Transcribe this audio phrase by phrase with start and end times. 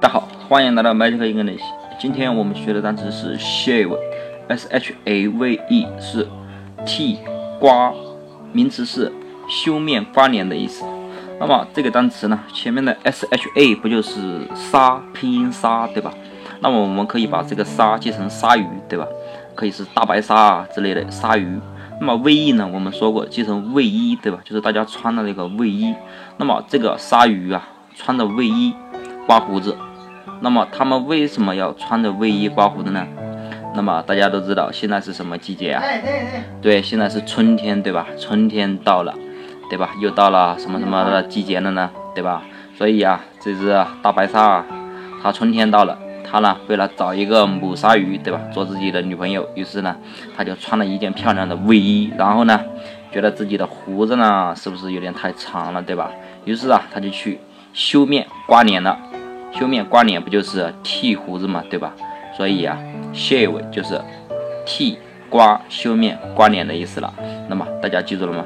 [0.00, 1.62] 大家好，欢迎来到 Magic English。
[1.98, 6.26] 今天我们学的单词是 shave，s h a v e 是
[6.86, 7.18] 剃
[7.58, 7.92] 刮，
[8.52, 9.12] 名词是
[9.48, 10.84] 修面刮脸的意思。
[11.38, 16.12] 那么这个单词呢，前面的 s h a 不就是鲨，拼音鲨，对吧？
[16.60, 19.06] 那么我们可以把这个鲨记成鲨鱼，对吧？
[19.54, 21.58] 可以是大白鲨啊之类的鲨鱼。
[22.00, 24.38] 那么卫衣呢，我们说过记成卫衣，对吧？
[24.42, 25.94] 就是大家穿的那个卫衣。
[26.38, 28.74] 那么这个鲨鱼啊，穿着卫衣
[29.26, 29.76] 刮胡子。
[30.40, 33.06] 那么他们为什么要穿着卫衣刮胡子呢？
[33.74, 35.82] 那么大家都知道现在是什么季节啊？
[36.62, 38.06] 对，现在是春天，对吧？
[38.18, 39.14] 春天到了，
[39.68, 39.90] 对吧？
[40.00, 41.90] 又到了什么什么的季节了呢？
[42.14, 42.42] 对吧？
[42.78, 43.68] 所以啊，这只
[44.00, 44.66] 大白鲨啊，
[45.22, 45.98] 它春天到了，
[46.30, 48.40] 他呢为了找一个母鲨鱼，对吧？
[48.52, 49.96] 做自己的女朋友，于是呢，
[50.36, 52.60] 他就穿了一件漂亮的卫衣，然后呢，
[53.12, 56.10] 觉得自己的胡子呢是不是有点太长了，对吧？
[56.44, 57.40] 于是啊，他就去
[57.72, 58.96] 修面刮脸了。
[59.52, 61.92] 修面刮脸不就是剃胡子嘛，对吧？
[62.36, 62.78] 所以啊
[63.12, 64.00] ，shave 就是
[64.64, 64.96] 剃
[65.28, 67.12] 刮修面刮脸的意思了。
[67.48, 68.44] 那么大家记住了吗？